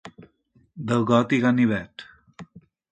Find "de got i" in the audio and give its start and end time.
0.93-1.41